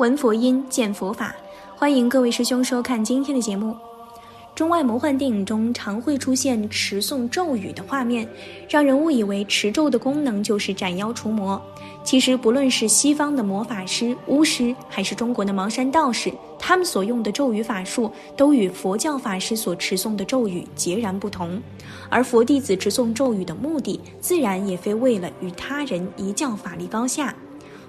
[0.00, 1.36] 闻佛音，见佛法。
[1.76, 3.76] 欢迎各位师兄收看今天的节目。
[4.54, 8.26] 中外魔幻电影中常会出现持诵咒语的画面，
[8.66, 11.60] 让人误以为持咒的功能就是斩妖除魔。
[12.02, 21.60] 其实，不论是西方的魔法师、巫师，还是中国的茅山道士，他们所用的咒语法术都与佛教法师所持诵的咒语截然不同。
[22.08, 27.34] 而佛弟子持诵咒语的目的，自然也非为了与他人一较法力高下。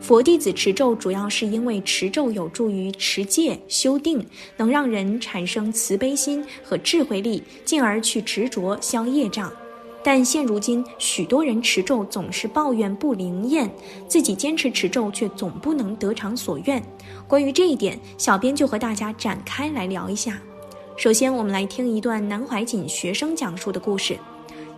[0.00, 4.24] 佛弟子持咒，主要是因为持咒有助于持戒修定，
[4.56, 9.52] 能让人产生慈悲心和智慧力，进而去执着消业障。
[10.04, 13.68] 但现如今，许多人持咒总是抱怨不灵验，
[14.06, 16.80] 自己坚持持咒却总不能得偿所愿。
[17.26, 20.40] 关于这一点，小编就和大家展开来聊一下。
[20.96, 24.16] 首先，我们来听一段南怀瑾学生讲述的故事。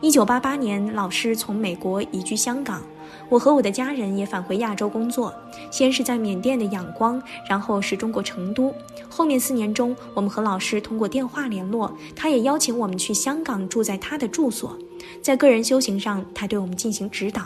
[0.00, 2.82] 一九八八年，老师从美国移居香港。
[3.28, 5.32] 我和我的家人也返回亚洲工作，
[5.70, 8.74] 先是在缅甸的仰光，然后是中国成都。
[9.08, 14.76] 后面四年中，我们和老师通过电话联络，他也邀请我们去香港住在他的住所，
[15.20, 17.42] 在个人修行上，他对我们进行指导。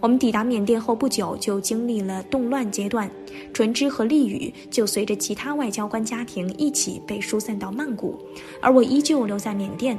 [0.00, 3.08] 我们抵达缅甸后不久，就经历了动乱阶段，
[3.52, 8.18] 纯之和丽宇就随着其他外交官家庭一起被疏散到曼谷，
[8.60, 9.96] 而我依旧留在缅甸。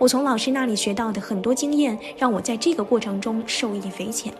[0.00, 4.32] 我从老师那里学到的很多经验，让我在这个过程中受益匪浅。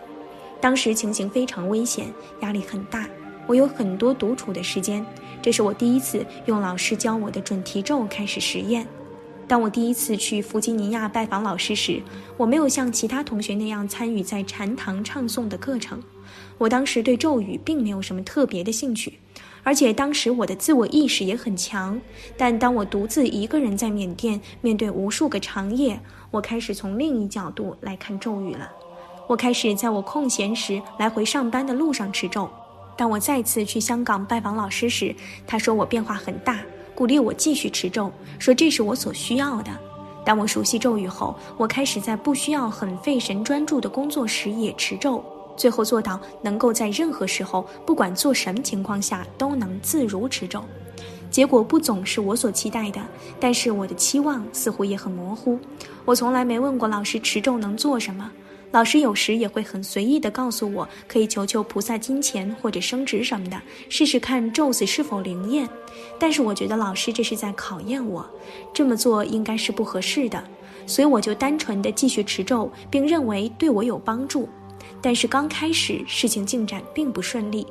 [0.59, 3.07] 当时情形非常危险，压力很大，
[3.45, 5.05] 我有很多独处的时间。
[5.39, 8.87] 这是我第一次用老师教我的准提咒开始实验。
[9.51, 12.01] 当我第一次去弗吉尼亚拜访老师时，
[12.37, 16.01] 我没有像其他同学那样参与在禅堂唱诵的课程。
[16.57, 19.19] 我当时对咒语并没有什么特别的兴趣，
[19.61, 21.99] 而且当时我的自我意识也很强。
[22.37, 25.99] 但当我独自一个人在缅甸面对无数个长夜，
[26.31, 28.71] 我开始从另一角度来看咒语了。
[29.27, 32.49] 我开始在我空闲时来回上班的路上持咒。
[32.95, 35.13] 当我再次去香港拜访老师时，
[35.45, 36.61] 他说我变化很大，
[37.01, 39.71] 鼓励我继续持咒，说这是我所需要的。
[40.23, 45.25] 当我熟悉咒语后，我开始在不需要很费神专注的工作时也持咒，
[45.57, 50.63] 最后做到能够在任何时候，不管做什么情况下都能自如持咒。
[51.31, 53.01] 结果不总是我所期待的，
[53.39, 55.57] 但是我的期望似乎也很模糊。
[56.05, 58.31] 我从来没问过老师持咒能做什么。
[58.71, 65.67] 老师有时也会很随意地告诉我，可以求求菩萨金钱或者升职什么的，试试看咒子是否灵验。
[66.17, 68.25] 但是我觉得老师这是在考验我，
[68.73, 70.41] 这么做应该是不合适的，
[70.87, 74.47] 所以我就单纯的继续持咒，并认为对我有帮助。
[75.01, 77.65] 但是刚开始事情进展并不顺利。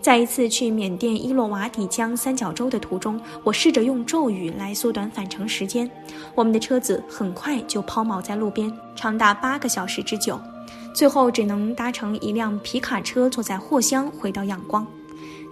[0.00, 5.88] 在一次去缅甸伊洛瓦底江三角洲的途中，我试着用咒语来缩短返程时间。
[6.34, 10.40] 我们的车子很快就抛锚在路边，长达八个小时之久，
[10.92, 14.84] 最后只能搭乘一辆皮卡车，坐在货箱回到仰光。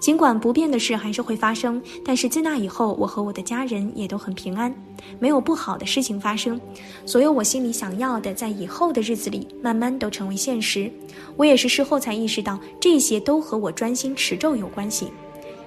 [0.00, 4.74] 尽管不变的事还是会发生，但是自那以后，我和我的家人也都很平安，
[5.18, 6.58] 没有不好的事情发生。
[7.04, 10.90] 所有我心里想要的，在以后的日子里，慢慢都成为现实。
[11.36, 15.12] 我也是事后才意识到，这些都和我专心持咒有关系。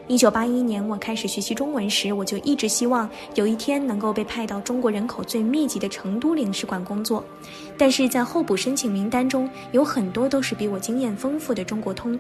[0.09, 7.23] 一九八一年，我开始学习中文时，我就一直希望有一天能够被派到中国人口最密集的成都领事馆工作。
[7.77, 12.19] 但是在候补申请名单中，有很多都是比我经验丰富的中国通。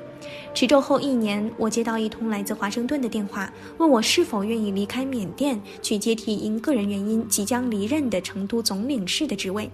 [0.53, 9.69] 持证后一年，我接到一通来自华盛顿的电话，问我是否愿意离开缅甸，去接替因个人原因即将离任的成都总领事的职位。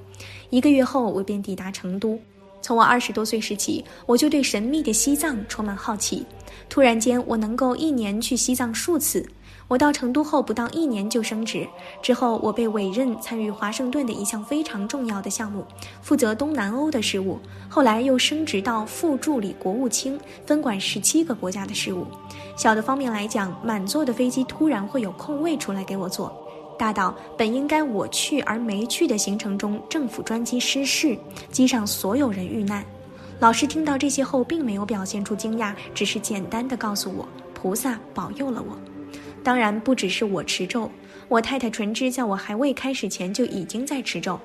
[0.49, 2.19] 一个月后，我便抵达成都。
[2.61, 6.25] 从我二十多岁时起，我就对神秘的西藏充满好奇。
[6.67, 9.25] 突然间，我能够一年去西藏数次。
[9.67, 11.67] 我到成都后不到一年就升职，
[12.01, 15.63] 之后我被委任参与华盛顿的一项非常重要的项目，
[16.01, 17.37] 负责东南欧的事务。
[17.69, 22.07] 后来又升职到副助理国务卿，分管十七个国家的事务。
[22.55, 26.35] 小的方面来讲，满座的飞机突然会有空位出来给我坐。
[26.75, 31.15] 大到本应该我去而没去的行程中，政府专机失事，
[31.51, 32.83] 机上所有人遇难。
[33.39, 38.77] 老师听到这些后，并没有表现出惊讶，只是简单的告诉我，菩萨保佑了我。
[39.41, 40.91] 当然，不只是我持咒，
[41.29, 44.37] 我太太纯之在我还未开始前就已经在持咒。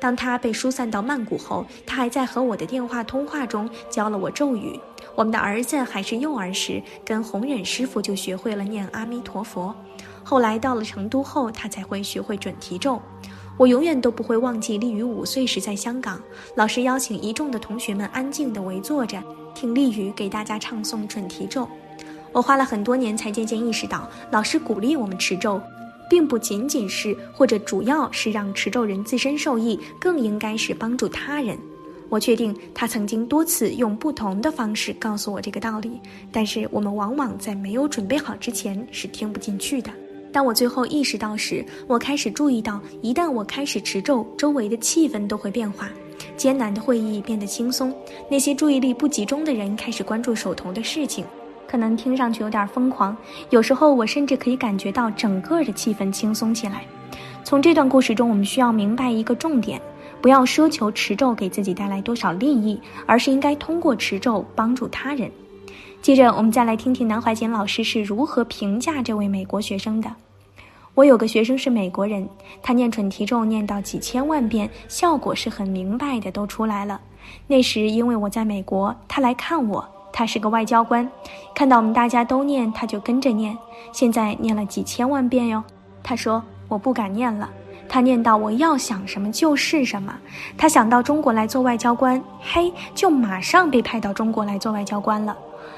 [0.00, 4.78] 当她被疏散到曼谷后，她还在和我的电话通话中教了我咒语。
[5.14, 9.72] 我们的儿子还是幼儿时，跟弘忍师傅就学会了念阿弥陀佛。
[10.24, 13.00] 后来到了成都后，他才会学会准提咒。
[13.60, 16.18] 我永远都不会忘记立宇五岁时在香港，
[16.54, 19.22] 老师邀请一众的同学们安静地围坐着，
[19.54, 21.68] 听立宇给大家唱诵准提咒。
[22.32, 25.60] 我花了很多年才渐渐意识到，老师鼓励我们持咒，
[26.08, 31.58] 并不仅仅是或者主要是让持咒人自身受益，更应该是帮助他人。
[32.08, 36.00] 我确定他曾经多次用不同的方式告诉我这个道理，
[36.32, 39.90] 但是我们往往在没有准备好之前是听不进去的。
[40.32, 45.88] 当我最后意识到时，我开始注意到，一旦我开始持咒，周围的气氛都会变化，
[46.36, 47.92] 艰难的会议变得轻松，
[48.30, 51.24] 那些注意力不集中的人开始关注手头的事情。
[51.66, 53.16] 可能听上去有点疯狂，
[53.50, 56.84] 有时候我甚至可以感觉到整个的气氛轻松起来。
[57.44, 59.80] 从这段故事中，我们需要明白一个重点：
[60.20, 65.30] 不要奢求持咒给自己带来多少利益，而是应该通过持咒帮助他人。
[66.02, 70.10] 接着，我们再来听听南怀瑾老师是如何评价这位美国学生的。
[70.94, 72.28] 我有个学生是美国人，
[72.62, 77.00] 他念准提咒念到几千万遍，效果是很明白的，都出来了。
[77.46, 79.86] 那时因为我在美国，他来看我。
[80.12, 81.08] 他是个外交官，
[81.54, 83.56] 看到我们大家都念，他就跟着念。
[83.92, 85.62] 现在念了几千万遍哟。
[86.02, 87.48] 他说我不敢念了。
[87.88, 90.12] 他念到我要想什么就是什么。
[90.58, 95.36] 他想到中国来做外交官，嘿，就马上被派到中国来做外交官了。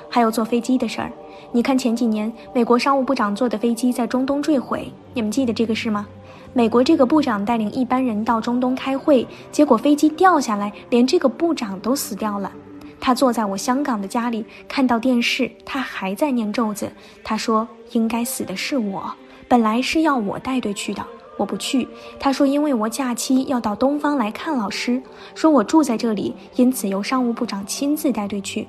[0.09, 1.13] 还有坐飞机的事儿，
[1.53, 6.07] 你看前几年美国商务部长坐的飞机在中东坠毁，你们记得这个事吗？
[6.55, 12.53] 美国这个部长带领一班人到中东开会，结果飞机掉下来，连这个部长都死掉了。
[13.01, 16.93] 他坐在我香港的家里，看到电视，他还在念咒子。
[17.25, 19.13] 他说：“应该死的是我，
[19.49, 21.05] 本来是要我带队去的，
[21.37, 21.89] 我不去。”
[22.21, 25.03] 他说：“因为我假期要到东方来看老师，
[25.35, 28.69] 说我住在这里，因此由商务部长亲自带队去。”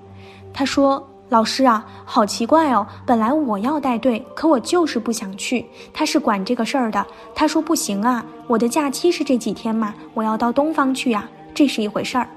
[0.51, 5.65] 他说：“老师啊，好奇怪哦，本来我要带队，可我就是不想去。
[5.91, 7.03] 他是管这个事儿的，
[7.33, 12.29] 他说不行啊，我的假期是这几天嘛，我要到东方去呀，这是一回事儿。”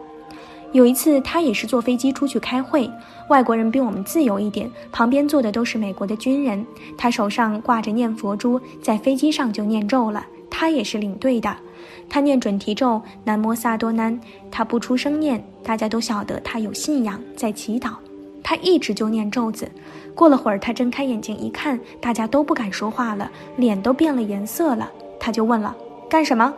[0.73, 2.91] 有一次，他也是坐飞机出去开会。
[3.29, 6.65] 外国人比我们自由一点，旁边坐的都是美国的军人。
[6.97, 10.25] 他手上挂着念佛珠，在飞机上就念咒了。
[10.51, 11.55] 他也是领队的，
[12.09, 14.19] 他念准提咒南摩萨多南，
[14.51, 17.91] 他不出声念，大家都晓得他有信仰，在祈祷。
[18.47, 19.69] 他一直就念咒子。
[20.15, 24.89] 过了会儿，他睁开眼睛一看，大家都不敢说话了，脸都变了颜色了。
[25.19, 25.75] 他就问了
[26.09, 26.55] ：“干什么？”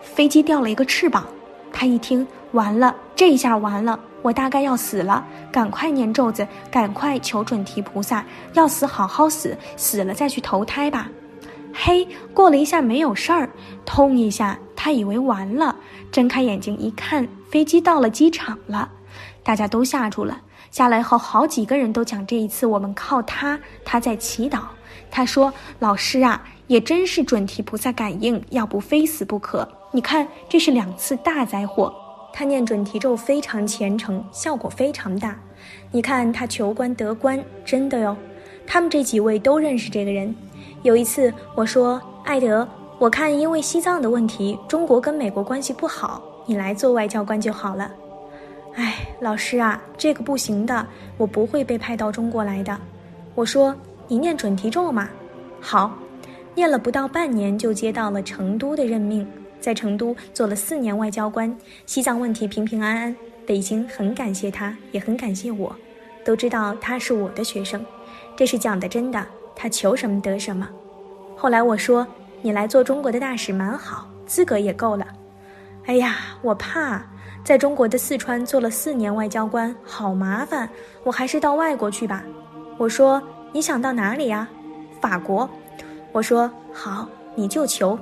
[0.00, 1.26] 飞机掉了一个翅膀。
[1.70, 2.26] 他一听。
[2.52, 8.24] 完了，这下完了，我大概要死了，赶快念咒子，赶快求准提菩萨，
[8.54, 11.08] 要死好好死，死了再去投胎吧。
[11.72, 13.48] 嘿，过了一下没有事儿，
[13.84, 15.76] 痛一下，他以为完了，
[16.10, 18.90] 睁开眼睛一看，飞机到了机场了，
[19.44, 20.40] 大家都吓住了。
[20.70, 24.60] 下来后，好几个人都讲这一次我们靠他，他在祈祷。
[25.10, 29.68] 他说：“老师啊，也真是准提菩萨感应，要不非死不可。
[29.90, 31.92] 你看，这是两次大灾祸。”
[32.32, 35.36] 他念准提咒非常虔诚，效果非常大。
[35.90, 38.16] 你看他求官得官，真的哟。
[38.64, 40.32] 他们这几位都认识这个人。
[40.84, 42.66] 有一次我说：“艾德，
[43.00, 47.90] 我看因为西藏的问题，中国跟美国关系不好，你来做外交官就好了。”
[48.74, 50.86] 哎，老师啊，这个不行的，
[51.16, 52.78] 我不会被派到中国来的。
[53.34, 53.74] 我说
[54.08, 55.08] ：“你念准提咒嘛。”
[55.60, 55.98] 好，
[56.54, 59.26] 念了不到半年就接到了成都的任命。
[59.60, 63.14] 在成都做了四年外交官，西藏问题平平安安。
[63.46, 65.74] 北京很感谢他，也很感谢我，
[66.24, 67.84] 都知道他是我的学生，
[68.34, 69.22] 这是讲的真的。
[69.54, 70.66] 他求什么得什么。
[71.36, 72.06] 后来我说
[72.40, 75.06] 你来做中国的大使蛮好，资格也够了。
[75.84, 77.04] 哎呀，我怕
[77.42, 80.68] 在中国的四川做了四年外交官，好麻烦，
[81.02, 82.22] 我还是到外国去吧。
[82.78, 83.20] 我说
[83.52, 84.48] 你想到哪里呀？
[85.00, 85.48] 法国。
[86.12, 87.98] 我说好，你就求。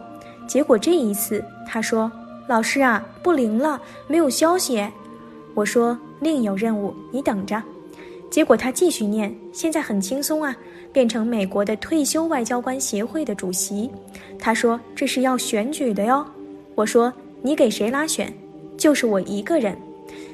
[0.46, 2.10] 结果这一次，他说
[2.48, 4.86] ：“老师啊，不灵了，没有消息。”
[5.54, 7.62] 我说：“另有任务，你等着。”
[8.30, 10.54] 结果他继续念，现在很轻松啊，
[10.92, 13.90] 变成美国的退休外交官协会的主席。
[14.38, 16.26] 他说：“这是要选举的哟。”
[16.74, 18.32] 我说：“你给谁拉选？
[18.78, 19.76] 就是我一个人。”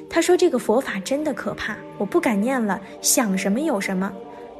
[0.09, 4.09] 他说：“这个佛法真的可怕，我不敢念了，想什么有什么。”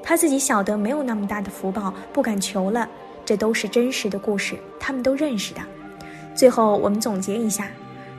[0.03, 2.89] 他自己晓得没有那么大的福报，不敢求了。
[3.23, 5.61] 这都是真实的故事，他们都认识的。
[6.35, 7.67] 最后我们总结一下，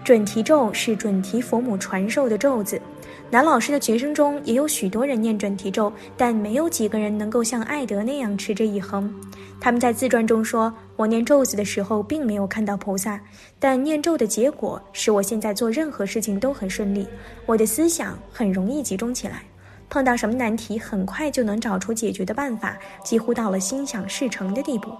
[0.02, 2.80] 准提咒是准提佛母传授的咒子。
[3.28, 9.12] 男老师的学生中也有许多人念准提咒，但没有几个人能够像艾德那样持之以恒。
[9.60, 13.20] 他们在自传中说：“我念咒子的时候并没有看到菩萨，
[13.58, 17.06] 但念咒的结果使我现在做任何事情都很顺利，
[17.46, 19.42] 我的思想很容易集中起来。”
[19.90, 24.90] 碰到什么难题，很快就能找出解决的办法，几乎到了心想事成的地步。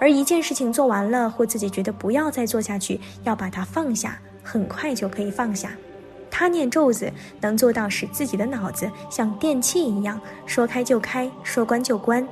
[0.00, 5.70] 而一件事情做完了，或自己觉得不要再做下去，要把它放下，很快就可以放下。
[6.38, 12.24] 他念咒子，能做到使自己的脑子像电器一样，说开就开，说关就关。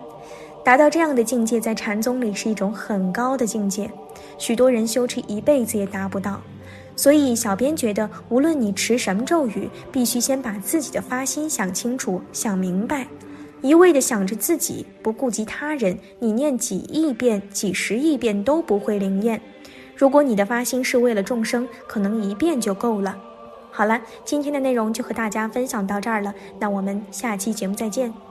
[0.62, 3.90] 达到这样的境界，在禅宗里是一种很高的境界，
[4.38, 6.40] 许多人修持一辈子也达不到。
[6.94, 13.08] 所以，小编觉得，无论你持什么咒语，必须先把自己的发心想清楚、想明白。
[13.60, 19.40] 一味的想着自己，不顾及他人，你念几亿遍、几十亿遍都不会灵验。
[19.96, 23.16] 如果你的发心是为了众生，可能一遍就够了。
[23.76, 28.25] 好了，今天的内容就和大家分享到这儿了，那我们下期节目再见。